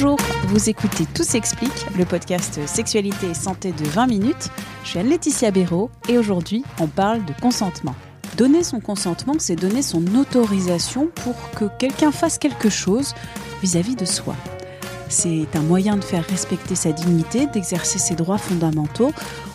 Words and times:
Bonjour, 0.00 0.18
vous 0.44 0.68
écoutez 0.68 1.06
Tout 1.12 1.24
s'explique, 1.24 1.72
le 1.96 2.04
podcast 2.04 2.60
Sexualité 2.68 3.30
et 3.30 3.34
Santé 3.34 3.72
de 3.72 3.84
20 3.84 4.06
minutes. 4.06 4.48
Je 4.84 4.90
suis 4.90 4.98
Anne-Laetitia 5.00 5.50
Béraud 5.50 5.90
et 6.08 6.16
aujourd'hui, 6.16 6.62
on 6.78 6.86
parle 6.86 7.24
de 7.24 7.32
consentement. 7.42 7.96
Donner 8.36 8.62
son 8.62 8.78
consentement, 8.78 9.34
c'est 9.38 9.56
donner 9.56 9.82
son 9.82 10.06
autorisation 10.14 11.08
pour 11.08 11.34
que 11.50 11.64
quelqu'un 11.80 12.12
fasse 12.12 12.38
quelque 12.38 12.68
chose 12.68 13.12
vis-à-vis 13.60 13.96
de 13.96 14.04
soi. 14.04 14.36
C'est 15.08 15.48
un 15.56 15.62
moyen 15.62 15.96
de 15.96 16.04
faire 16.04 16.24
respecter 16.24 16.76
sa 16.76 16.92
dignité, 16.92 17.46
d'exercer 17.46 17.98
ses 17.98 18.14
droits 18.14 18.38
fondamentaux. 18.38 19.10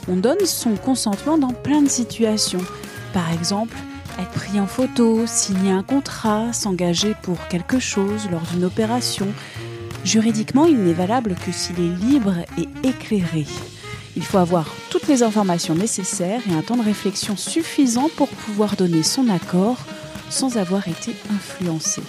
On 0.09 0.17
donne 0.17 0.45
son 0.45 0.75
consentement 0.75 1.37
dans 1.37 1.53
plein 1.53 1.81
de 1.81 1.89
situations. 1.89 2.65
Par 3.13 3.31
exemple, 3.31 3.77
être 4.19 4.31
pris 4.31 4.59
en 4.59 4.67
photo, 4.67 5.25
signer 5.25 5.71
un 5.71 5.83
contrat, 5.83 6.51
s'engager 6.51 7.15
pour 7.21 7.47
quelque 7.47 7.79
chose 7.79 8.27
lors 8.29 8.41
d'une 8.41 8.65
opération. 8.65 9.27
Juridiquement, 10.03 10.65
il 10.65 10.83
n'est 10.83 10.93
valable 10.93 11.35
que 11.45 11.51
s'il 11.51 11.79
est 11.79 12.05
libre 12.05 12.35
et 12.57 12.87
éclairé. 12.87 13.45
Il 14.15 14.23
faut 14.23 14.37
avoir 14.37 14.67
toutes 14.89 15.07
les 15.07 15.23
informations 15.23 15.75
nécessaires 15.75 16.41
et 16.49 16.53
un 16.53 16.61
temps 16.61 16.77
de 16.77 16.83
réflexion 16.83 17.35
suffisant 17.35 18.09
pour 18.15 18.27
pouvoir 18.27 18.75
donner 18.75 19.01
son 19.01 19.29
accord 19.29 19.77
sans 20.29 20.57
avoir 20.57 20.87
été 20.87 21.15
influencé. 21.33 22.01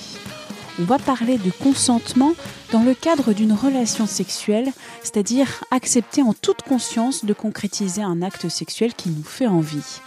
On 0.81 0.85
va 0.85 0.99
parler 0.99 1.39
de 1.39 1.51
consentement 1.63 2.35
dans 2.73 2.83
le 2.83 2.95
cadre 2.95 3.33
d'une 3.33 3.53
relation 3.53 4.07
sexuelle, 4.07 4.73
c'est-à-dire 5.03 5.63
accepter 5.71 6.21
en 6.23 6.35
toute 6.35 6.63
conscience 6.63 7.25
de 7.25 7.33
concrétiser 7.33 8.03
un 8.03 8.23
acte 8.23 8.49
sexuel 8.49 8.93
qui 8.95 9.09
nous 9.09 9.23
fait 9.23 9.47
envie. 9.47 10.01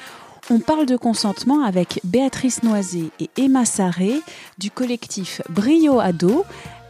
On 0.50 0.60
parle 0.60 0.86
de 0.86 0.96
consentement 0.96 1.64
avec 1.64 2.00
Béatrice 2.04 2.64
Noisé 2.64 3.12
et 3.20 3.30
Emma 3.38 3.66
Sarré 3.66 4.14
du 4.58 4.72
collectif 4.72 5.42
Brio 5.50 6.00
Ado. 6.00 6.46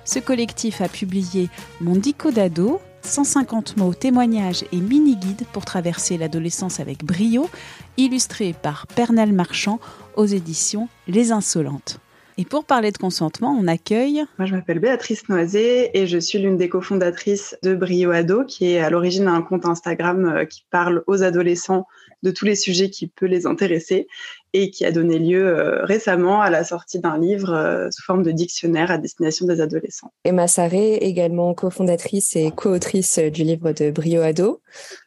Ce 0.07 0.19
collectif 0.19 0.79
a 0.79 0.87
publié 0.87 1.49
Mon 1.81 1.97
dico 1.97 2.31
d'ado, 2.31 2.79
150 3.01 3.75
mots, 3.75 3.93
témoignages 3.93 4.63
et 4.71 4.77
mini-guides 4.77 5.45
pour 5.51 5.65
traverser 5.65 6.17
l'adolescence 6.17 6.79
avec 6.79 7.03
brio, 7.03 7.49
illustré 7.97 8.53
par 8.53 8.87
Pernel 8.87 9.33
Marchand 9.33 9.81
aux 10.15 10.25
éditions 10.25 10.87
Les 11.09 11.33
Insolentes. 11.33 11.99
Et 12.37 12.45
pour 12.45 12.63
parler 12.63 12.91
de 12.91 12.97
consentement, 12.97 13.51
on 13.51 13.67
accueille. 13.67 14.23
Moi, 14.37 14.45
je 14.45 14.55
m'appelle 14.55 14.79
Béatrice 14.79 15.27
Noisé 15.27 15.89
et 15.93 16.07
je 16.07 16.19
suis 16.19 16.39
l'une 16.39 16.55
des 16.55 16.69
cofondatrices 16.69 17.57
de 17.61 17.75
Brio 17.75 18.11
Ado, 18.11 18.45
qui 18.45 18.71
est 18.71 18.79
à 18.79 18.89
l'origine 18.89 19.27
un 19.27 19.41
compte 19.41 19.65
Instagram 19.65 20.25
euh, 20.25 20.45
qui 20.45 20.63
parle 20.69 21.03
aux 21.07 21.21
adolescents 21.21 21.85
de 22.23 22.31
tous 22.31 22.45
les 22.45 22.55
sujets 22.55 22.89
qui 22.89 23.07
peuvent 23.07 23.29
les 23.29 23.45
intéresser 23.45 24.07
et 24.53 24.69
qui 24.71 24.85
a 24.85 24.91
donné 24.91 25.19
lieu 25.19 25.47
euh, 25.47 25.83
récemment 25.83 26.41
à 26.41 26.49
la 26.49 26.63
sortie 26.63 26.99
d'un 26.99 27.17
livre 27.17 27.53
euh, 27.53 27.89
sous 27.91 28.03
forme 28.03 28.23
de 28.23 28.31
dictionnaire 28.31 28.91
à 28.91 28.97
destination 28.97 29.45
des 29.45 29.61
adolescents. 29.61 30.11
Emma 30.23 30.47
Sarré, 30.47 30.95
également 30.95 31.53
cofondatrice 31.53 32.35
et 32.35 32.51
co-autrice 32.51 33.19
du 33.19 33.43
livre 33.43 33.71
de 33.71 33.91
Brio 33.91 34.21
Ado. 34.21 34.61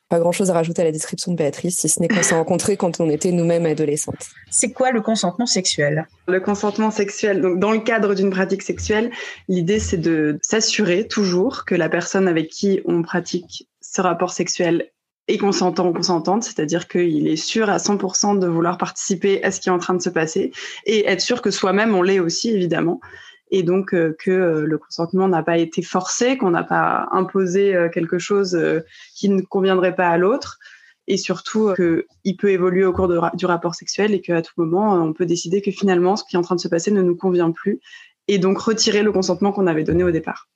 Pas 0.09 0.19
grand 0.19 0.33
chose 0.33 0.51
à 0.51 0.55
rajouter 0.55 0.83
à 0.83 0.85
la 0.85 0.91
description 0.91 1.31
de 1.31 1.37
Béatrice, 1.37 1.79
si 1.79 1.89
ce 1.89 2.01
n'est 2.01 2.09
qu'on 2.09 2.23
s'est 2.23 2.35
rencontrés 2.35 2.77
quand 2.77 2.99
on 3.01 3.09
était 3.09 3.31
nous-mêmes 3.31 3.65
adolescentes. 3.65 4.27
C'est 4.51 4.73
quoi 4.73 4.91
le 4.91 5.01
consentement 5.01 5.47
sexuel? 5.47 6.09
Le 6.27 6.41
consentement 6.41 6.91
sexuel, 6.91 7.41
donc 7.41 7.61
dans 7.61 7.71
le 7.71 7.79
cadre 7.79 8.15
d'une 8.15 8.31
pratique 8.31 8.63
sexuelle, 8.63 9.13
l'idée 9.47 9.79
c'est 9.79 9.99
de 9.99 10.41
s'assurer 10.43 11.07
toujours 11.07 11.65
que 11.65 11.77
la 11.77 11.89
personne 11.89 12.27
avec 12.27 12.49
qui 12.49 12.81
on 12.87 13.03
pratique 13.03 13.69
ce 13.81 14.01
rapport 14.01 14.33
sexuel 14.33 14.91
est 15.31 15.39
consentant 15.39 15.89
ou 15.89 15.93
consentante, 15.93 16.45
c'est-à-dire 16.45 16.89
qu'il 16.89 17.29
est 17.29 17.37
sûr 17.37 17.71
à 17.71 17.79
100% 17.79 18.39
de 18.39 18.47
vouloir 18.47 18.79
participer 18.79 19.43
à 19.43 19.51
ce 19.51 19.61
qui 19.61 19.69
est 19.69 19.73
en 19.73 19.79
train 19.79 19.95
de 19.95 20.03
se 20.03 20.11
passer 20.11 20.53
et 20.87 21.07
être 21.07 21.21
sûr 21.21 21.43
que 21.43 21.51
soi-même 21.51 21.95
on 21.95 22.03
l'est 22.03 22.21
aussi 22.21 22.51
évidemment. 22.51 23.01
Et 23.51 23.63
donc 23.63 23.95
euh, 23.95 24.17
que 24.19 24.31
euh, 24.31 24.65
le 24.65 24.79
consentement 24.79 25.29
n'a 25.29 25.43
pas 25.43 25.59
été 25.59 25.83
forcé, 25.83 26.37
qu'on 26.37 26.51
n'a 26.51 26.63
pas 26.63 27.09
imposé 27.13 27.75
euh, 27.75 27.89
quelque 27.89 28.19
chose 28.19 28.59
qui 29.15 29.29
ne 29.29 29.41
conviendrait 29.43 29.95
pas 29.95 30.09
à 30.09 30.19
l'autre, 30.19 30.59
et 31.09 31.17
surtout 31.17 31.73
qu'il 31.75 32.37
peut 32.37 32.51
évoluer 32.51 32.85
au 32.85 32.93
cours 32.93 33.09
du 33.35 33.47
rapport 33.47 33.75
sexuel 33.75 34.15
et 34.15 34.21
qu'à 34.21 34.43
tout 34.43 34.53
moment, 34.57 34.95
on 34.95 35.13
peut 35.13 35.27
décider 35.27 35.61
que 35.61 35.73
finalement, 35.73 36.15
ce 36.15 36.23
qui 36.23 36.37
est 36.37 36.39
en 36.39 36.43
train 36.43 36.55
de 36.55 36.61
se 36.61 36.69
passer 36.69 36.93
ne 36.93 37.03
nous 37.03 37.17
convient 37.17 37.51
plus, 37.51 37.81
et 38.29 38.39
donc 38.39 38.59
retirer 38.59 39.03
le 39.03 39.11
consentement 39.11 39.51
qu'on 39.51 39.67
avait 39.67 39.83
donné 39.83 40.05
au 40.05 40.13
départ. 40.13 40.49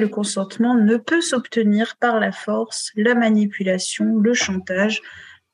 Le 0.00 0.08
consentement 0.08 0.74
ne 0.74 0.96
peut 0.96 1.20
s'obtenir 1.20 1.96
par 2.00 2.20
la 2.20 2.32
force, 2.32 2.90
la 2.96 3.14
manipulation, 3.14 4.16
le 4.16 4.32
chantage, 4.32 5.02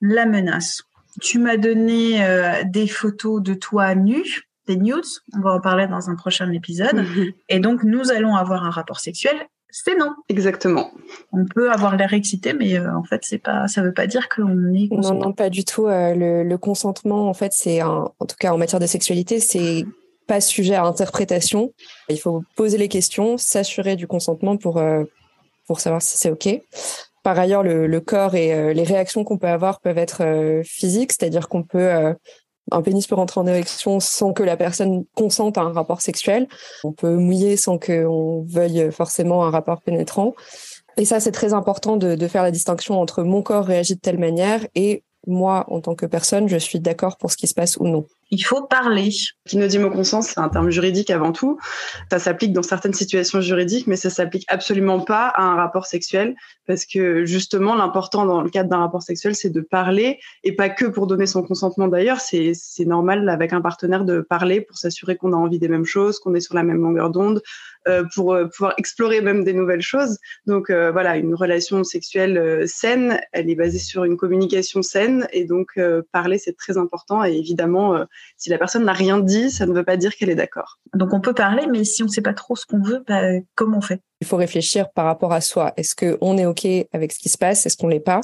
la 0.01 0.25
menace. 0.25 0.84
Tu 1.21 1.41
m'as 1.41 1.57
donné 1.57 2.25
euh, 2.25 2.62
des 2.65 2.87
photos 2.87 3.43
de 3.43 3.55
toi 3.55 3.97
nu, 3.97 4.23
des 4.69 4.77
nudes. 4.77 5.03
On 5.37 5.41
va 5.41 5.55
en 5.55 5.61
parler 5.61 5.89
dans 5.89 6.11
un 6.11 6.15
prochain 6.15 6.53
épisode. 6.53 6.95
Mhm. 6.95 7.33
Et 7.49 7.59
donc, 7.59 7.83
nous 7.83 8.12
allons 8.12 8.37
avoir 8.37 8.65
un 8.65 8.71
rapport 8.71 9.01
sexuel. 9.01 9.34
C'est 9.69 9.97
non. 9.97 10.15
Exactement. 10.29 10.93
On 11.33 11.45
peut 11.45 11.73
avoir 11.73 11.97
l'air 11.97 12.15
excité, 12.15 12.53
mais 12.53 12.78
euh, 12.78 12.95
en 12.95 13.03
fait, 13.03 13.23
c'est 13.25 13.39
pas. 13.39 13.67
Ça 13.67 13.83
veut 13.83 13.93
pas 13.93 14.07
dire 14.07 14.28
qu'on 14.28 14.73
est. 14.73 14.89
Non, 14.93 15.15
non, 15.15 15.33
pas 15.33 15.51
du 15.51 15.65
tout. 15.65 15.87
Euh, 15.87 16.45
le, 16.45 16.57
consentement, 16.57 17.28
en 17.28 17.34
fait, 17.34 17.53
c'est 17.53 17.83
en 17.83 18.13
tout 18.21 18.37
cas 18.39 18.53
en 18.53 18.59
matière 18.59 18.81
de 18.81 18.87
sexualité, 18.87 19.41
c'est 19.41 19.84
pas 20.26 20.41
sujet 20.41 20.75
à 20.75 20.84
interprétation. 20.84 21.72
Il 22.09 22.19
faut 22.19 22.42
poser 22.56 22.78
les 22.78 22.88
questions, 22.88 23.38
s'assurer 23.38 23.97
du 23.97 24.06
consentement 24.06 24.56
pour 24.56 24.81
pour 25.66 25.81
savoir 25.81 26.03
si 26.03 26.16
c'est 26.16 26.31
ok. 26.31 26.60
Par 27.22 27.38
ailleurs, 27.38 27.64
le, 27.64 28.00
corps 28.00 28.36
et 28.36 28.54
euh, 28.54 28.72
les 28.72 28.84
réactions 28.84 29.25
qu'on 29.25 29.36
peut 29.36 29.48
avoir 29.48 29.81
peuvent 29.81 29.98
être 29.98 30.22
euh, 30.22 30.62
physiques, 30.65 31.12
c'est-à-dire 31.12 31.48
qu'on 31.48 31.65
peut 31.65 31.92
euh, 31.92 32.15
un 32.70 32.82
pénis 32.82 33.04
peut 33.06 33.16
rentrer 33.16 33.41
en 33.41 33.47
érection 33.47 34.00
sans 34.00 34.32
que 34.32 34.42
la 34.42 34.56
personne 34.56 35.04
consente 35.15 35.59
à 35.59 35.62
un 35.62 35.72
rapport 35.72 36.00
sexuel. 36.00 36.47
On 36.84 36.92
peut 36.92 37.16
mouiller 37.16 37.56
sans 37.56 37.78
qu'on 37.78 38.44
veuille 38.48 38.91
forcément 38.92 39.44
un 39.44 39.50
rapport 39.50 39.82
pénétrant. 39.82 40.34
Et 40.97 41.04
ça, 41.04 41.20
c'est 41.20 41.32
très 41.32 41.53
important 41.53 41.97
de, 41.97 42.15
de, 42.15 42.28
faire 42.28 42.42
la 42.42 42.50
distinction 42.50 43.00
entre 43.00 43.22
mon 43.22 43.42
corps 43.42 43.66
réagit 43.66 43.97
de 43.97 44.00
telle 44.00 44.19
manière 44.19 44.66
et 44.75 45.03
moi, 45.26 45.65
en 45.69 45.81
tant 45.81 45.97
que 45.97 46.06
personne, 46.06 46.48
je 46.48 46.56
suis 46.56 46.78
d'accord 46.78 47.16
pour 47.19 47.32
ce 47.32 47.36
qui 47.36 47.48
se 47.48 47.54
passe 47.54 47.76
ou 47.76 47.88
non. 47.88 48.06
Il 48.31 48.42
faut 48.42 48.62
parler. 48.62 49.10
Kinodimo-consens, 49.48 50.22
c'est 50.22 50.41
un 50.41 50.48
terme 50.48 50.70
juridique 50.70 51.10
avant 51.10 51.31
tout. 51.31 51.59
Ça 52.10 52.19
s'applique 52.19 52.53
dans 52.53 52.62
certaines 52.62 52.92
situations 52.92 53.41
juridiques, 53.41 53.87
mais 53.87 53.97
ça 53.97 54.10
s'applique 54.10 54.44
absolument 54.48 55.00
pas 55.00 55.28
à 55.28 55.42
un 55.42 55.54
rapport 55.54 55.87
sexuel, 55.87 56.34
parce 56.66 56.84
que 56.84 57.25
justement, 57.25 57.76
l'important 57.76 58.26
dans 58.26 58.42
le 58.42 58.50
cadre 58.50 58.69
d'un 58.69 58.78
rapport 58.78 59.03
sexuel, 59.03 59.36
c'est 59.36 59.50
de 59.50 59.60
parler, 59.60 60.19
et 60.42 60.56
pas 60.56 60.69
que 60.69 60.86
pour 60.86 61.06
donner 61.06 61.26
son 61.26 61.42
consentement 61.42 61.86
d'ailleurs. 61.86 62.20
C'est 62.20 62.54
normal 62.81 63.28
avec 63.28 63.53
un 63.53 63.60
partenaire 63.60 64.04
de 64.04 64.20
parler 64.20 64.60
pour 64.60 64.76
s'assurer 64.76 65.16
qu'on 65.16 65.32
a 65.32 65.36
envie 65.36 65.60
des 65.60 65.69
mêmes 65.69 65.84
choses, 65.84 66.19
qu'on 66.19 66.34
est 66.34 66.41
sur 66.41 66.54
la 66.54 66.65
même 66.65 66.82
longueur 66.82 67.10
d'onde, 67.10 67.42
euh, 67.88 68.03
pour 68.12 68.34
euh, 68.34 68.47
pouvoir 68.47 68.75
explorer 68.78 69.20
même 69.20 69.44
des 69.44 69.53
nouvelles 69.53 69.82
choses. 69.82 70.19
Donc 70.47 70.70
euh, 70.70 70.91
voilà, 70.91 71.16
une 71.16 71.34
relation 71.34 71.84
sexuelle 71.84 72.66
saine, 72.66 73.20
elle 73.31 73.48
est 73.48 73.54
basée 73.54 73.78
sur 73.78 74.03
une 74.03 74.16
communication 74.16 74.82
saine 74.82 75.28
et 75.32 75.44
donc 75.44 75.78
parler 76.12 76.38
c'est 76.38 76.56
très 76.56 76.78
important 76.78 77.25
et 77.25 77.32
évidemment 77.32 78.04
si 78.36 78.51
la 78.51 78.59
personne 78.59 78.84
n'a 78.84 78.92
rien 78.92 79.18
dit, 79.18 79.51
ça 79.51 79.66
ne 79.66 79.72
veut 79.72 79.84
pas 79.84 79.97
dire 79.97 80.15
qu'elle 80.15 80.30
est 80.30 80.36
d'accord. 80.36 80.78
Donc 80.95 81.13
on 81.13 81.21
peut 81.21 81.34
parler, 81.34 81.66
mais 81.71 81.84
si 81.84 82.03
on 82.03 82.07
ne 82.07 82.10
sait 82.10 82.22
pas 82.22 82.34
trop 82.34 82.57
ce 82.57 82.66
qu'on 82.66 82.83
veut, 82.83 83.03
bah, 83.07 83.22
comment 83.54 83.78
on 83.78 83.80
fait 83.80 84.01
Il 84.21 84.27
faut 84.27 84.36
réfléchir 84.36 84.91
par 84.91 85.07
rapport 85.07 85.33
à 85.33 85.41
soi. 85.41 85.72
Est-ce 85.77 85.95
qu'on 85.95 86.39
est 86.39 86.47
OK 86.47 86.66
avec 86.92 87.13
ce 87.13 87.18
qui 87.18 87.28
se 87.28 87.39
passe? 87.39 87.66
Est-ce 87.66 87.77
qu'on 87.77 87.89
l'est 87.89 88.01
pas? 88.01 88.21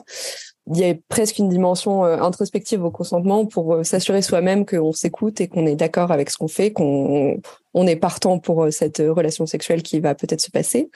Il 0.71 0.79
y 0.79 0.85
a 0.85 0.94
presque 1.09 1.39
une 1.39 1.49
dimension 1.49 2.05
introspective 2.05 2.85
au 2.85 2.93
consentement 2.93 3.47
pour 3.47 3.85
s'assurer 3.85 4.23
soi-même 4.23 4.65
qu'on 4.65 4.93
s'écoute 4.93 5.41
et 5.41 5.49
qu'on 5.49 5.67
est 5.67 5.75
d'accord 5.75 6.12
avec 6.12 6.31
ce 6.31 6.39
qu'on 6.39 6.47
fait, 6.47 6.73
qu'on 6.73 7.41
on 7.75 7.87
est 7.87 7.97
partant 7.97 8.39
pour 8.39 8.73
cette 8.73 8.99
relation 8.99 9.44
sexuelle 9.47 9.83
qui 9.83 9.99
va 9.99 10.15
peut-être 10.15 10.41
se 10.41 10.53
passer. 10.53 10.89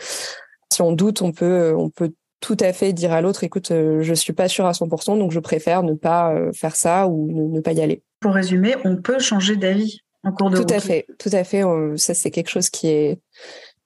Si 0.72 0.82
on 0.82 0.93
doute, 0.93 1.20
on 1.20 1.32
peut, 1.32 1.75
on 1.76 1.90
peut 1.90 2.12
tout 2.40 2.56
à 2.60 2.72
fait 2.72 2.93
dire 2.93 3.12
à 3.12 3.20
l'autre, 3.20 3.43
écoute, 3.43 3.70
je 3.70 4.14
suis 4.14 4.32
pas 4.32 4.46
sûre 4.46 4.66
à 4.66 4.72
100%, 4.72 5.19
donc 5.19 5.32
je 5.32 5.40
préfère 5.40 5.82
ne 5.82 5.94
pas 5.94 6.32
faire 6.52 6.76
ça 6.76 7.08
ou 7.08 7.50
ne, 7.50 7.60
pas 7.60 7.72
y 7.72 7.81
aller. 7.81 8.02
Pour 8.20 8.34
résumer, 8.34 8.74
on 8.84 8.96
peut 8.96 9.18
changer 9.18 9.56
d'avis 9.56 10.00
en 10.24 10.32
cours 10.32 10.50
de 10.50 10.56
Tout 10.56 10.74
à 10.74 10.80
fait, 10.80 11.06
tout 11.18 11.30
à 11.32 11.44
fait. 11.44 11.62
Ça, 11.96 12.14
c'est 12.14 12.30
quelque 12.30 12.50
chose 12.50 12.70
qui 12.70 12.88
est 12.88 13.20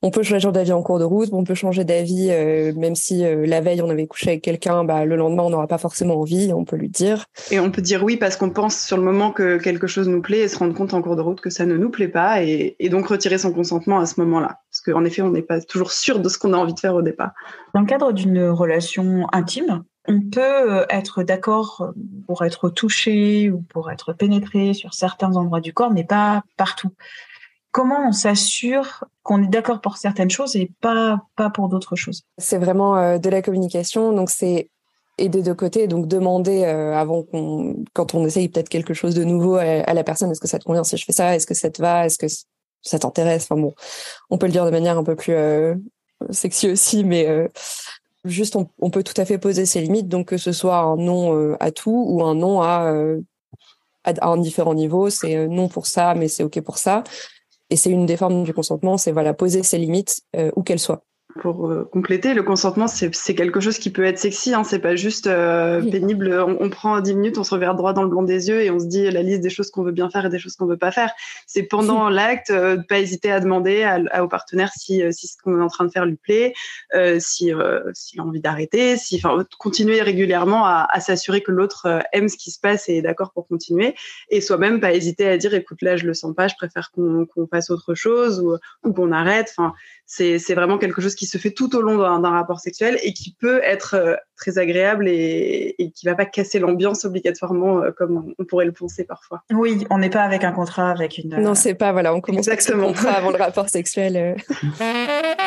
on 0.03 0.11
peut 0.11 0.23
changer 0.23 0.51
d'avis 0.51 0.73
en 0.73 0.83
cours 0.83 0.99
de 0.99 1.05
route, 1.05 1.29
on 1.33 1.45
peut 1.45 1.55
changer 1.55 1.85
d'avis 1.85 2.29
euh, 2.31 2.73
même 2.75 2.95
si 2.95 3.25
euh, 3.25 3.45
la 3.47 3.61
veille 3.61 3.83
on 3.83 3.91
avait 3.91 4.07
couché 4.07 4.31
avec 4.31 4.43
quelqu'un, 4.43 4.83
bah, 4.85 5.05
le 5.05 5.15
lendemain 5.17 5.43
on 5.43 5.51
n'aura 5.51 5.67
pas 5.67 5.77
forcément 5.77 6.19
envie, 6.19 6.53
on 6.55 6.65
peut 6.65 6.77
lui 6.77 6.89
dire. 6.89 7.27
Et 7.51 7.61
on 7.61 7.71
peut 7.71 7.83
dire 7.83 8.03
oui 8.03 8.17
parce 8.17 8.37
qu'on 8.37 8.51
pense 8.51 8.81
sur 8.81 8.97
le 8.97 9.03
moment 9.03 9.31
que 9.31 9.59
quelque 9.59 9.87
chose 9.87 10.09
nous 10.09 10.23
plaît 10.23 10.41
et 10.41 10.49
se 10.49 10.59
rendre 10.59 10.75
compte 10.75 10.95
en 10.95 11.03
cours 11.03 11.17
de 11.17 11.23
route 11.23 11.41
que 11.41 11.51
ça 11.51 11.67
ne 11.67 11.77
nous 11.77 11.91
plaît 11.91 12.09
pas 12.09 12.43
et, 12.43 12.77
et 12.79 12.89
donc 12.89 13.09
retirer 13.09 13.37
son 13.37 13.53
consentement 13.53 13.99
à 13.99 14.07
ce 14.07 14.19
moment-là. 14.21 14.61
Parce 14.71 14.81
qu'en 14.81 15.05
effet, 15.05 15.21
on 15.21 15.31
n'est 15.31 15.43
pas 15.43 15.61
toujours 15.61 15.93
sûr 15.93 16.21
de 16.21 16.29
ce 16.29 16.39
qu'on 16.39 16.55
a 16.55 16.57
envie 16.57 16.75
de 16.75 16.81
faire 16.81 16.95
au 16.95 17.03
départ. 17.03 17.33
Dans 17.75 17.81
le 17.81 17.87
cadre 17.87 18.13
d'une 18.13 18.49
relation 18.49 19.27
intime, 19.33 19.85
on 20.09 20.21
peut 20.21 20.87
être 20.89 21.23
d'accord 21.23 21.93
pour 22.27 22.45
être 22.45 22.71
touché 22.71 23.51
ou 23.51 23.63
pour 23.63 23.91
être 23.91 24.13
pénétré 24.13 24.75
sur 24.75 24.95
certains 24.95 25.37
endroits 25.37 25.61
du 25.61 25.73
corps, 25.73 25.91
mais 25.91 26.05
pas 26.05 26.43
partout. 26.57 26.91
Comment 27.73 28.09
on 28.09 28.13
s'assure 28.13 29.05
qu'on 29.23 29.43
est 29.43 29.49
d'accord 29.49 29.81
pour 29.81 29.97
certaines 29.97 30.31
choses 30.31 30.57
et 30.57 30.73
pas, 30.81 31.21
pas 31.37 31.51
pour 31.51 31.69
d'autres 31.69 31.95
choses? 31.95 32.25
C'est 32.39 32.59
vraiment 32.59 32.97
euh, 32.97 33.19
de 33.19 33.29
la 33.29 33.43
communication, 33.43 34.13
donc 34.13 34.31
c'est 34.31 34.71
et 35.19 35.29
des 35.29 35.43
deux 35.43 35.55
côtés, 35.55 35.87
donc 35.87 36.09
demander 36.09 36.65
euh, 36.65 36.95
avant 36.95 37.23
qu'on, 37.23 37.85
quand 37.93 38.15
on 38.15 38.25
essaye 38.25 38.49
peut-être 38.49 38.71
quelque 38.71 38.95
chose 38.95 39.15
de 39.15 39.23
nouveau 39.23 39.57
à, 39.57 39.93
la 39.93 40.03
personne, 40.03 40.31
est-ce 40.31 40.41
que 40.41 40.49
ça 40.49 40.59
te 40.59 40.65
convient 40.65 40.83
si 40.83 40.97
je 40.97 41.05
fais 41.05 41.13
ça, 41.13 41.37
est-ce 41.37 41.47
que 41.47 41.53
ça 41.53 41.71
te 41.71 41.83
va, 41.83 42.07
est-ce 42.07 42.17
que 42.17 42.27
ça 42.81 42.99
t'intéresse, 42.99 43.45
enfin 43.45 43.61
bon, 43.61 43.75
on 44.31 44.39
peut 44.39 44.47
le 44.47 44.53
dire 44.53 44.65
de 44.65 44.71
manière 44.71 44.97
un 44.97 45.05
peu 45.05 45.15
plus 45.15 45.35
euh, 45.35 45.75
sexy 46.31 46.71
aussi, 46.71 47.05
mais 47.05 47.51
juste 48.25 48.57
on, 48.57 48.91
peut 48.91 49.03
tout 49.03 49.19
à 49.19 49.25
fait 49.25 49.39
poser 49.39 49.67
ses 49.67 49.81
limites, 49.81 50.09
donc 50.09 50.29
que 50.29 50.37
ce 50.37 50.53
soit 50.53 50.79
un 50.79 50.97
non 50.97 51.57
à 51.59 51.71
tout 51.71 52.05
ou 52.09 52.23
un 52.23 52.35
non 52.35 52.63
à, 52.63 52.93
à 54.05 54.27
un 54.29 54.37
différent 54.37 54.75
niveau, 54.75 55.11
c'est 55.11 55.49
non 55.49 55.69
pour 55.69 55.87
ça, 55.87 56.15
mais 56.15 56.29
c'est 56.29 56.45
ok 56.45 56.61
pour 56.61 56.79
ça. 56.79 57.03
Et 57.71 57.77
c'est 57.77 57.91
une 57.91 58.05
des 58.05 58.17
formes 58.17 58.43
du 58.43 58.53
consentement, 58.53 58.99
c'est 58.99 59.13
voilà 59.13 59.33
poser 59.33 59.63
ses 59.63 59.79
limites 59.79 60.23
euh, 60.37 60.51
où 60.57 60.63
qu'elles 60.63 60.81
soient 60.81 61.05
pour 61.41 61.71
euh, 61.71 61.89
compléter, 61.91 62.35
le 62.35 62.43
consentement, 62.43 62.87
c'est 62.87 63.35
quelque 63.35 63.61
chose 63.61 63.79
qui 63.79 63.91
peut 63.91 64.05
être 64.05 64.19
sexy. 64.19 64.55
Hein, 64.55 64.65
c'est 64.65 64.79
pas 64.79 64.97
juste 64.97 65.27
euh, 65.27 65.83
pénible. 65.83 66.45
On, 66.61 66.71
prend 66.71 67.01
10 67.01 67.15
minutes, 67.15 67.39
on 67.39 67.45
se 67.45 67.55
regarde 67.55 67.77
droit 67.77 67.93
dans 67.93 68.03
le 68.03 68.09
blanc 68.09 68.23
des 68.23 68.49
yeux 68.49 68.63
et 68.63 68.71
on 68.71 68.79
se 68.79 68.87
dit 68.87 69.11
la 69.11 69.23
liste 69.23 69.41
des 69.41 69.51
choses 69.51 69.71
qu'on 69.71 69.83
veut 69.83 69.93
bien 69.93 70.11
faire 70.11 70.27
et 70.27 70.29
des 70.29 70.39
choses 70.39 70.57
qu'on 70.57 70.67
veut 70.67 70.77
pas 70.77 70.91
faire. 70.91 71.13
C'est 71.47 71.63
pendant 71.63 72.09
l'acte, 72.09 72.51
euh, 72.51 72.77
de 72.77 72.83
pas 72.83 72.99
hésiter 72.99 73.31
à 73.31 73.41
demander 73.41 73.83
à, 73.83 74.25
au 74.25 74.29
partenaire 74.29 74.71
si, 74.77 75.03
si 75.13 75.27
ce 75.27 75.37
qu'on 75.43 75.59
est 75.59 75.63
en 75.63 75.69
train 75.69 75.85
de 75.85 75.91
faire 75.91 76.07
lui 76.07 76.17
plaît, 76.17 76.55
si 77.19 77.53
s'il 77.95 78.21
a 78.21 78.23
envie 78.23 78.41
d'arrêter, 78.41 78.97
si, 78.97 79.17
enfin, 79.17 79.45
continuer 79.59 80.03
régulièrement 80.03 80.65
à, 80.65 80.87
à 80.91 81.01
s'assurer 81.01 81.43
que 81.43 81.53
l'autre 81.53 82.03
aime 82.13 82.29
ce 82.29 82.37
qui 82.37 82.51
se 82.51 82.61
passe 82.61 82.89
et 82.89 82.97
est 82.97 83.03
d'accord 83.03 83.33
pour 83.33 83.47
continuer. 83.47 83.95
Et 84.29 84.41
soi-même, 84.41 84.81
pas 84.81 84.93
hésiter 84.93 85.27
à 85.29 85.37
dire 85.37 85.55
écoute 85.55 85.83
là, 85.83 85.97
je 85.97 86.07
le 86.07 86.15
sens 86.15 86.35
pas, 86.35 86.49
je 86.49 86.55
préfère 86.57 86.91
qu'on 86.93 87.27
qu'on 87.27 87.47
fasse 87.47 87.71
autre 87.71 87.95
chose 87.95 88.41
ou, 88.41 88.57
ou 88.89 88.93
qu'on 88.93 89.13
arrête. 89.13 89.53
Enfin, 89.57 89.75
c'est 90.07 90.55
vraiment 90.55 90.79
quelque 90.79 91.01
chose 91.01 91.15
qui 91.15 91.20
se 91.27 91.39
fait 91.39 91.51
tout 91.51 91.75
au 91.77 91.83
long 91.83 91.99
d'un 92.19 92.31
rapport 92.31 92.61
sexuel 92.61 92.99
et 93.03 93.13
qui 93.13 93.35
peut 93.39 93.61
être 93.63 93.95
euh, 93.95 94.17
très 94.37 94.59
agréable 94.59 95.09
et, 95.09 95.75
et 95.79 95.91
qui 95.91 96.07
va 96.07 96.15
pas 96.15 96.27
casser 96.27 96.59
l'ambiance 96.59 97.05
obligatoirement 97.05 97.83
euh, 97.83 97.91
comme 97.91 98.33
on 98.39 98.45
pourrait 98.45 98.67
le 98.67 98.73
penser 98.73 99.05
parfois. 99.05 99.43
Oui, 99.53 99.87
on 99.91 99.99
n'est 99.99 100.11
pas 100.11 100.23
avec 100.23 100.45
un 100.45 100.53
contrat 100.53 100.91
avec 100.91 101.19
une. 101.19 101.37
Non, 101.37 101.55
c'est 101.55 101.75
pas 101.75 101.93
voilà, 101.93 102.15
on 102.15 102.21
commence 102.21 102.49
Exactement. 102.49 102.85
avec 102.85 102.97
contrat 102.97 103.13
avant 103.13 103.31
le 103.31 103.37
rapport 103.37 103.69
sexuel. 103.69 104.17
Euh. 104.17 104.35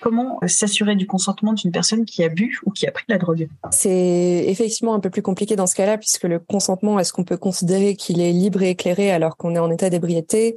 Comment 0.00 0.38
s'assurer 0.46 0.94
du 0.94 1.06
consentement 1.06 1.52
d'une 1.52 1.72
personne 1.72 2.04
qui 2.04 2.22
a 2.22 2.28
bu 2.28 2.60
ou 2.64 2.70
qui 2.70 2.86
a 2.86 2.92
pris 2.92 3.04
de 3.08 3.14
la 3.14 3.18
drogue? 3.18 3.48
C'est 3.72 4.44
effectivement 4.46 4.94
un 4.94 5.00
peu 5.00 5.10
plus 5.10 5.22
compliqué 5.22 5.56
dans 5.56 5.66
ce 5.66 5.74
cas-là, 5.74 5.98
puisque 5.98 6.24
le 6.24 6.38
consentement, 6.38 7.00
est-ce 7.00 7.12
qu'on 7.12 7.24
peut 7.24 7.36
considérer 7.36 7.96
qu'il 7.96 8.20
est 8.20 8.30
libre 8.30 8.62
et 8.62 8.70
éclairé 8.70 9.10
alors 9.10 9.36
qu'on 9.36 9.56
est 9.56 9.58
en 9.58 9.68
état 9.68 9.90
d'ébriété? 9.90 10.56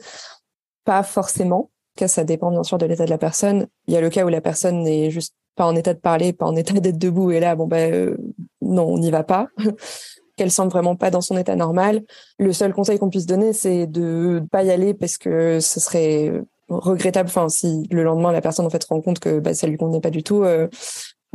Pas 0.86 1.02
forcément. 1.02 1.72
Ça 2.08 2.24
dépend 2.24 2.52
bien 2.52 2.64
sûr 2.64 2.78
de 2.78 2.86
l'état 2.86 3.06
de 3.06 3.10
la 3.10 3.18
personne. 3.18 3.68
Il 3.88 3.94
y 3.94 3.98
a 3.98 4.02
le 4.02 4.10
cas 4.10 4.26
où 4.26 4.30
la 4.30 4.42
personne 4.42 4.84
n'est 4.84 5.12
juste 5.12 5.34
pas 5.60 5.66
en 5.66 5.76
état 5.76 5.94
de 5.94 6.00
parler, 6.00 6.32
pas 6.32 6.46
en 6.46 6.56
état 6.56 6.74
d'être 6.80 6.98
debout, 6.98 7.32
et 7.32 7.42
là, 7.42 7.56
bon 7.56 7.68
ben 7.68 8.16
non, 8.62 8.86
on 8.86 8.98
n'y 8.98 9.12
va 9.12 9.24
pas. 9.24 9.50
Qu'elle 10.38 10.52
semble 10.52 10.72
vraiment 10.72 10.96
pas 10.96 11.12
dans 11.12 11.20
son 11.20 11.38
état 11.38 11.58
normal. 11.58 12.02
Le 12.38 12.54
seul 12.54 12.74
conseil 12.74 12.98
qu'on 12.98 13.10
puisse 13.10 13.26
donner, 13.26 13.52
c'est 13.52 13.88
de 13.88 14.42
pas 14.52 14.64
y 14.64 14.72
aller 14.72 14.94
parce 14.94 15.18
que 15.18 15.60
ce 15.60 15.82
serait 15.82 16.32
regrettable. 16.70 17.28
Enfin, 17.28 17.50
si 17.50 17.84
le 17.92 18.04
lendemain 18.04 18.32
la 18.32 18.40
personne 18.40 18.66
en 18.66 18.70
fait 18.70 18.82
se 18.82 18.88
rend 18.88 19.02
compte 19.02 19.20
que 19.20 19.40
bah, 19.40 19.54
ça 19.54 19.68
lui 19.68 19.76
convenait 19.76 20.00
pas 20.00 20.12
du 20.12 20.24
tout. 20.24 20.44
Euh, 20.44 20.70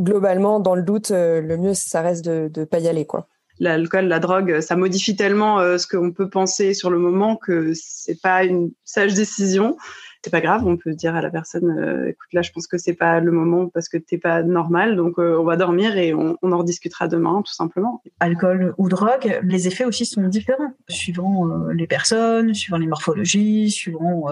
globalement, 0.01 0.59
dans 0.59 0.75
le 0.75 0.83
doute, 0.83 1.11
euh, 1.11 1.43
le 1.43 1.59
mieux 1.59 1.75
ça 1.75 2.01
reste 2.01 2.25
de 2.25 2.49
de 2.53 2.65
pas 2.65 2.79
y 2.79 2.89
aller 2.89 3.05
quoi 3.05 3.29
l'alcool, 3.61 4.07
la 4.07 4.19
drogue, 4.19 4.61
ça 4.61 4.75
modifie 4.75 5.15
tellement 5.15 5.61
ce 5.79 5.87
qu'on 5.87 6.11
peut 6.11 6.29
penser 6.29 6.75
sur 6.75 6.91
le 6.91 6.99
moment 6.99 7.37
que 7.37 7.73
c'est 7.73 8.21
pas 8.21 8.43
une 8.43 8.73
sage 8.85 9.15
décision. 9.15 9.77
C'est 10.25 10.31
pas 10.31 10.41
grave, 10.41 10.67
on 10.67 10.79
peut 10.79 10.95
dire 10.95 11.15
à 11.15 11.21
la 11.21 11.29
personne, 11.29 11.69
euh, 11.69 12.09
écoute, 12.09 12.33
là, 12.33 12.41
je 12.41 12.51
pense 12.51 12.67
que 12.67 12.79
c'est 12.79 12.95
pas 12.95 13.21
le 13.21 13.31
moment 13.31 13.69
parce 13.69 13.91
que 13.91 13.99
t'es 13.99 14.17
pas 14.17 14.43
normal, 14.43 14.97
donc 14.97 15.19
euh, 15.19 15.37
on 15.39 15.45
va 15.45 15.57
dormir 15.57 15.99
et 15.99 16.15
on, 16.15 16.39
on, 16.41 16.53
en 16.53 16.59
rediscutera 16.59 17.09
demain, 17.09 17.43
tout 17.45 17.53
simplement. 17.53 18.01
Alcool 18.21 18.73
ou 18.79 18.89
drogue, 18.89 19.39
les 19.43 19.69
effets 19.69 19.85
aussi 19.85 20.07
sont 20.07 20.23
différents, 20.29 20.73
suivant 20.89 21.47
les 21.75 21.87
personnes, 21.87 22.55
suivant 22.55 22.79
les 22.79 22.87
morphologies, 22.87 23.71
suivant 23.71 24.29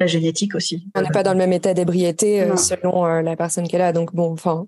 la 0.00 0.06
génétique 0.06 0.56
aussi. 0.56 0.88
On 0.96 1.02
n'est 1.02 1.10
pas 1.10 1.22
dans 1.22 1.32
le 1.32 1.38
même 1.38 1.52
état 1.52 1.74
d'ébriété 1.74 2.44
selon 2.56 3.04
la 3.04 3.36
personne 3.36 3.68
qu'elle 3.68 3.82
a, 3.82 3.92
donc 3.92 4.16
bon, 4.16 4.32
enfin, 4.32 4.66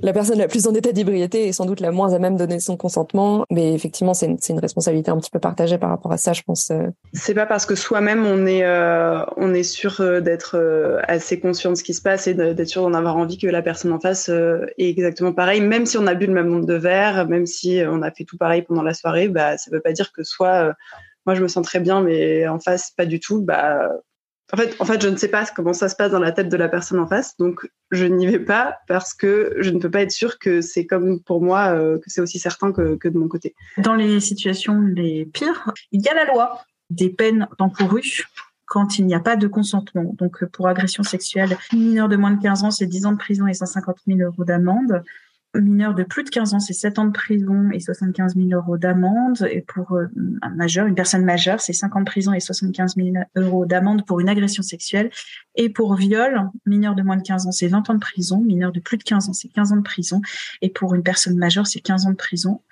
la 0.00 0.12
personne 0.12 0.38
la 0.38 0.48
plus 0.48 0.66
en 0.66 0.74
état 0.74 0.92
d'ébriété 0.92 1.48
est 1.48 1.52
sans 1.52 1.64
doute 1.64 1.80
la 1.80 1.90
moins 1.90 2.12
à 2.12 2.18
même 2.18 2.36
donner 2.36 2.60
son 2.60 2.76
consentement, 2.76 3.44
mais 3.50 3.72
effectivement, 3.72 4.14
c'est 4.14 4.26
une, 4.26 4.38
une, 4.48 4.58
responsabilité 4.58 5.10
un 5.10 5.18
petit 5.18 5.30
peu 5.30 5.38
partagée 5.38 5.78
par 5.78 5.90
rapport 5.90 6.12
à 6.12 6.18
ça, 6.18 6.32
je 6.32 6.42
pense. 6.42 6.70
Euh. 6.70 6.88
C'est 7.12 7.34
pas 7.34 7.46
parce 7.46 7.66
que 7.66 7.74
soi-même 7.74 8.26
on 8.26 8.46
est 8.46 8.64
euh, 8.64 9.24
on 9.36 9.54
est 9.54 9.62
sûr 9.62 10.00
euh, 10.00 10.20
d'être 10.20 10.56
assez 11.08 11.40
conscient 11.40 11.70
de 11.70 11.76
ce 11.76 11.84
qui 11.84 11.94
se 11.94 12.02
passe 12.02 12.26
et 12.26 12.34
d'être 12.34 12.68
sûr 12.68 12.82
d'en 12.82 12.94
avoir 12.94 13.16
envie 13.16 13.38
que 13.38 13.46
la 13.46 13.62
personne 13.62 13.92
en 13.92 14.00
face 14.00 14.28
est 14.28 14.72
exactement 14.78 15.32
pareil, 15.32 15.60
même 15.60 15.86
si 15.86 15.98
on 15.98 16.06
a 16.06 16.14
bu 16.14 16.26
le 16.26 16.32
même 16.32 16.48
nombre 16.48 16.66
de 16.66 16.74
verres, 16.74 17.28
même 17.28 17.46
si 17.46 17.80
on 17.86 18.02
a 18.02 18.10
fait 18.10 18.24
tout 18.24 18.36
pareil 18.36 18.62
pendant 18.62 18.82
la 18.82 18.94
soirée, 18.94 19.28
bah 19.28 19.56
ça 19.58 19.70
veut 19.70 19.80
pas 19.80 19.92
dire 19.92 20.12
que 20.12 20.22
soit 20.22 20.74
moi 21.24 21.34
je 21.34 21.42
me 21.42 21.48
sens 21.48 21.64
très 21.64 21.80
bien, 21.80 22.02
mais 22.02 22.46
en 22.48 22.58
face 22.58 22.92
pas 22.96 23.06
du 23.06 23.20
tout, 23.20 23.42
bah 23.42 23.90
en 24.52 24.56
fait, 24.56 24.76
en 24.78 24.84
fait, 24.84 25.02
je 25.02 25.08
ne 25.08 25.16
sais 25.16 25.28
pas 25.28 25.44
comment 25.46 25.72
ça 25.72 25.88
se 25.88 25.96
passe 25.96 26.12
dans 26.12 26.20
la 26.20 26.30
tête 26.30 26.48
de 26.48 26.56
la 26.56 26.68
personne 26.68 27.00
en 27.00 27.06
face, 27.06 27.36
donc 27.36 27.68
je 27.90 28.04
n'y 28.04 28.26
vais 28.26 28.38
pas 28.38 28.78
parce 28.86 29.12
que 29.12 29.56
je 29.58 29.70
ne 29.70 29.80
peux 29.80 29.90
pas 29.90 30.02
être 30.02 30.12
sûre 30.12 30.38
que 30.38 30.60
c'est 30.60 30.86
comme 30.86 31.20
pour 31.20 31.42
moi, 31.42 31.72
euh, 31.72 31.98
que 31.98 32.04
c'est 32.06 32.20
aussi 32.20 32.38
certain 32.38 32.72
que, 32.72 32.94
que, 32.96 33.08
de 33.08 33.18
mon 33.18 33.26
côté. 33.26 33.54
Dans 33.78 33.94
les 33.96 34.20
situations 34.20 34.80
les 34.80 35.26
pires, 35.26 35.72
il 35.90 36.00
y 36.00 36.08
a 36.08 36.14
la 36.14 36.26
loi 36.26 36.60
des 36.90 37.10
peines 37.10 37.48
encourues 37.58 38.28
quand 38.66 38.98
il 38.98 39.06
n'y 39.06 39.14
a 39.14 39.20
pas 39.20 39.36
de 39.36 39.46
consentement. 39.46 40.14
Donc, 40.18 40.44
pour 40.46 40.68
agression 40.68 41.02
sexuelle, 41.02 41.56
mineur 41.72 42.08
de 42.08 42.16
moins 42.16 42.32
de 42.32 42.42
15 42.42 42.64
ans, 42.64 42.70
c'est 42.70 42.86
10 42.86 43.06
ans 43.06 43.12
de 43.12 43.18
prison 43.18 43.46
et 43.46 43.54
150 43.54 43.96
000 44.06 44.20
euros 44.20 44.44
d'amende 44.44 45.02
mineur 45.60 45.94
de 45.94 46.02
plus 46.02 46.24
de 46.24 46.30
15 46.30 46.54
ans, 46.54 46.60
c'est 46.60 46.72
7 46.72 46.98
ans 46.98 47.04
de 47.06 47.12
prison 47.12 47.70
et 47.72 47.80
75 47.80 48.34
000 48.34 48.48
euros 48.52 48.78
d'amende. 48.78 49.46
Et 49.50 49.62
pour 49.62 49.92
euh, 49.92 50.06
un 50.42 50.50
majeur, 50.50 50.86
une 50.86 50.94
personne 50.94 51.24
majeure, 51.24 51.60
c'est 51.60 51.72
5 51.72 51.96
ans 51.96 52.00
de 52.00 52.04
prison 52.04 52.32
et 52.32 52.40
75 52.40 52.96
000 52.96 53.08
euros 53.36 53.66
d'amende 53.66 54.04
pour 54.06 54.20
une 54.20 54.28
agression 54.28 54.62
sexuelle. 54.62 55.10
Et 55.54 55.68
pour 55.68 55.94
viol, 55.94 56.50
mineur 56.66 56.94
de 56.94 57.02
moins 57.02 57.16
de 57.16 57.22
15 57.22 57.46
ans, 57.46 57.52
c'est 57.52 57.68
20 57.68 57.90
ans 57.90 57.94
de 57.94 58.00
prison. 58.00 58.40
Mineur 58.40 58.72
de 58.72 58.80
plus 58.80 58.98
de 58.98 59.04
15 59.04 59.28
ans, 59.28 59.32
c'est 59.32 59.48
15 59.48 59.72
ans 59.72 59.76
de 59.76 59.82
prison. 59.82 60.20
Et 60.62 60.70
pour 60.70 60.94
une 60.94 61.02
personne 61.02 61.36
majeure, 61.36 61.66
c'est 61.66 61.80
15 61.80 62.06
ans 62.06 62.10
de 62.10 62.16
prison 62.16 62.62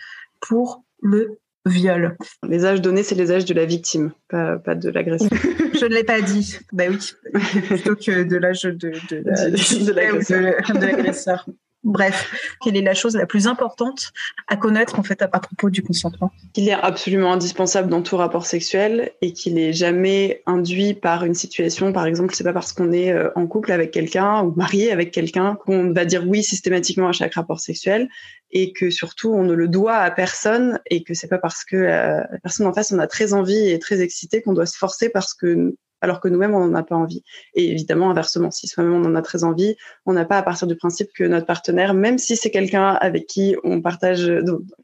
pour 0.40 0.84
le 1.02 1.38
viol. 1.66 2.16
Les 2.46 2.64
âges 2.64 2.80
donnés, 2.80 3.02
c'est 3.02 3.14
les 3.14 3.32
âges 3.32 3.44
de 3.44 3.54
la 3.54 3.64
victime, 3.64 4.12
pas, 4.28 4.58
pas 4.58 4.74
de 4.74 4.90
l'agresseur. 4.90 5.30
Je 5.74 5.86
ne 5.86 5.94
l'ai 5.94 6.04
pas 6.04 6.20
dit. 6.20 6.58
Bah 6.72 6.84
oui, 6.88 6.98
plutôt 7.66 7.96
que 7.96 8.22
de 8.22 8.36
l'âge 8.36 8.62
de, 8.62 8.70
de, 8.70 8.90
de, 8.90 9.84
de 9.88 10.80
l'agresseur. 10.80 11.46
Bref, 11.84 12.56
quelle 12.62 12.76
est 12.76 12.82
la 12.82 12.94
chose 12.94 13.14
la 13.14 13.26
plus 13.26 13.46
importante 13.46 14.12
à 14.48 14.56
connaître 14.56 14.98
en 14.98 15.02
fait 15.02 15.20
à, 15.20 15.28
propos 15.28 15.68
du 15.68 15.82
consentement? 15.82 16.32
Qu'il 16.54 16.68
est 16.68 16.72
absolument 16.72 17.32
indispensable 17.32 17.90
dans 17.90 18.00
tout 18.00 18.16
rapport 18.16 18.46
sexuel 18.46 19.12
et 19.20 19.32
qu'il 19.34 19.54
n'est 19.54 19.74
jamais 19.74 20.42
induit 20.46 20.94
par 20.94 21.24
une 21.24 21.34
situation. 21.34 21.92
Par 21.92 22.06
exemple, 22.06 22.34
c'est 22.34 22.44
pas 22.44 22.54
parce 22.54 22.72
qu'on 22.72 22.90
est 22.90 23.12
euh, 23.12 23.28
en 23.36 23.46
couple 23.46 23.70
avec 23.70 23.90
quelqu'un 23.90 24.42
ou 24.42 24.54
marié 24.56 24.92
avec 24.92 25.10
quelqu'un 25.10 25.56
qu'on 25.56 25.92
va 25.92 26.06
dire 26.06 26.26
oui 26.26 26.42
systématiquement 26.42 27.08
à 27.08 27.12
chaque 27.12 27.34
rapport 27.34 27.60
sexuel 27.60 28.08
et 28.50 28.72
que 28.72 28.88
surtout 28.88 29.34
on 29.34 29.42
ne 29.42 29.52
le 29.52 29.68
doit 29.68 29.96
à 29.96 30.10
personne 30.10 30.80
et 30.86 31.02
que 31.02 31.12
c'est 31.12 31.28
pas 31.28 31.38
parce 31.38 31.64
que 31.64 31.76
euh, 31.76 32.20
la 32.30 32.38
personne 32.42 32.66
en 32.66 32.72
face 32.72 32.92
on 32.92 32.98
a 32.98 33.06
très 33.06 33.34
envie 33.34 33.70
et 33.70 33.78
très 33.78 34.00
excité 34.00 34.40
qu'on 34.40 34.54
doit 34.54 34.66
se 34.66 34.78
forcer 34.78 35.10
parce 35.10 35.34
que 35.34 35.76
alors 36.04 36.20
que 36.20 36.28
nous-mêmes, 36.28 36.54
on 36.54 36.66
n'en 36.66 36.74
a 36.74 36.82
pas 36.82 36.94
envie. 36.94 37.24
Et 37.54 37.70
évidemment, 37.70 38.10
inversement, 38.10 38.50
si 38.50 38.68
soi-même 38.68 38.94
on 38.94 39.04
en 39.04 39.14
a 39.16 39.22
très 39.22 39.42
envie, 39.42 39.74
on 40.06 40.12
n'a 40.12 40.24
pas 40.24 40.38
à 40.38 40.42
partir 40.42 40.66
du 40.68 40.76
principe 40.76 41.08
que 41.14 41.24
notre 41.24 41.46
partenaire, 41.46 41.94
même 41.94 42.18
si 42.18 42.36
c'est 42.36 42.50
quelqu'un 42.50 42.90
avec 42.90 43.26
qui 43.26 43.56
on 43.64 43.80
partage, 43.80 44.30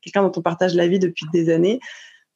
quelqu'un 0.03 0.23
dont 0.23 0.33
on 0.37 0.43
partage 0.43 0.75
la 0.75 0.89
vie 0.89 0.99
depuis 0.99 1.27
des 1.33 1.51
années, 1.51 1.81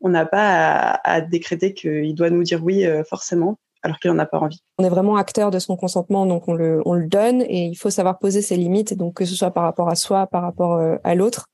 on 0.01 0.11
n'a 0.11 0.27
pas 0.27 1.01
à, 1.03 1.21
décréter 1.21 1.73
qu'il 1.75 2.15
doit 2.15 2.31
nous 2.31 2.43
dire 2.43 2.63
oui 2.63 2.85
euh, 2.85 3.03
forcément 3.05 3.59
alors 3.85 3.99
qu'il 3.99 4.11
n'en 4.11 4.19
a 4.19 4.25
pas 4.25 4.39
envie. 4.39 4.61
On 4.79 4.85
est 4.85 4.89
vraiment 4.89 5.17
acteur 5.17 5.51
de 5.51 5.59
son 5.59 5.77
consentement, 5.77 6.25
donc 6.25 6.49
on 6.49 6.55
le, 6.55 6.81
on 6.87 6.95
le 6.95 7.07
donne 7.07 7.43
et 7.43 7.67
il 7.67 7.75
faut 7.75 7.91
savoir 7.91 8.19
poser 8.19 8.41
ses 8.41 8.57
limites, 8.57 8.95
donc 8.95 9.15
que 9.15 9.27
ce 9.27 9.35
soit 9.35 9.51
par 9.51 9.63
rapport 9.63 9.91
à 9.91 9.95
soi, 9.95 10.27
par 10.27 10.43
rapport 10.43 10.77
euh, 10.77 10.97
à 11.05 11.15
l'autre. 11.15 11.49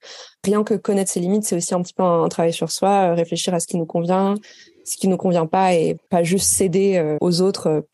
Rien 0.44 0.62
que 0.62 0.74
connaître 0.74 1.10
ses 1.10 1.18
limites, 1.18 1.42
c'est 1.42 1.56
aussi 1.56 1.74
un 1.74 1.82
petit 1.82 1.92
peu 1.92 2.04
un, 2.04 2.28
travail 2.28 2.52
sur 2.52 2.70
soi, 2.70 3.10
euh, 3.10 3.14
réfléchir 3.14 3.52
à 3.52 3.58
ce 3.58 3.66
qui 3.66 3.76
nous 3.76 3.84
convient, 3.84 4.36
ce 4.84 4.96
qui 4.96 5.08
nous 5.08 5.16
convient 5.16 5.46
pas 5.46 5.74
et 5.74 5.96
pas 6.08 6.22
juste 6.22 6.46
céder 6.46 6.96
euh, 6.96 7.16
aux 7.20 7.40
autres 7.40 7.84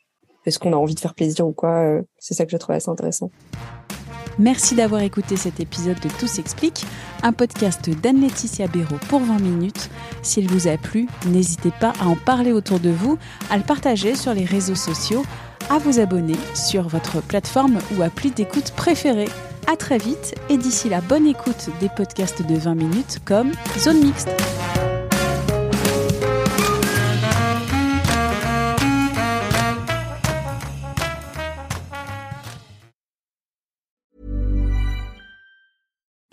parce 0.44 0.58
qu'on 0.58 0.72
a 0.72 0.76
envie 0.76 0.94
de 0.94 1.00
faire 1.00 1.14
plaisir 1.14 1.46
ou 1.46 1.52
quoi. 1.52 2.00
c'est 2.18 2.34
ça 2.34 2.44
que 2.44 2.52
je 2.52 2.56
trouve 2.56 2.76
assez 2.76 2.88
intéressant. 2.88 3.30
Merci 4.38 4.74
d'avoir 4.74 5.00
écouté 5.00 5.36
cet 5.36 5.60
épisode 5.60 5.98
de 6.00 6.08
Tout 6.20 6.26
s'explique, 6.26 6.84
un 7.22 7.32
podcast 7.32 7.88
d'Anne-Laetitia 7.88 8.66
Béraud 8.66 8.98
pour 9.08 9.20
20 9.20 9.40
minutes. 9.40 9.88
S'il 10.22 10.48
vous 10.48 10.68
a 10.68 10.76
plu, 10.76 11.08
n'hésitez 11.26 11.70
pas 11.80 11.94
à 12.00 12.06
en 12.06 12.16
parler 12.16 12.52
autour 12.52 12.78
de 12.78 12.90
vous, 12.90 13.18
à 13.50 13.56
le 13.56 13.62
partager 13.62 14.14
sur 14.14 14.34
les 14.34 14.44
réseaux 14.44 14.74
sociaux, 14.74 15.24
à 15.70 15.78
vous 15.78 16.00
abonner 16.00 16.36
sur 16.54 16.86
votre 16.86 17.22
plateforme 17.22 17.78
ou 17.96 18.02
appli 18.02 18.30
d'écoute 18.30 18.72
préférée. 18.72 19.28
À 19.72 19.76
très 19.76 19.98
vite 19.98 20.34
et 20.50 20.58
d'ici 20.58 20.90
la 20.90 21.00
bonne 21.00 21.26
écoute 21.26 21.70
des 21.80 21.88
podcasts 21.88 22.46
de 22.46 22.56
20 22.56 22.74
minutes 22.74 23.18
comme 23.24 23.52
Zone 23.78 24.04
Mixte. 24.04 24.28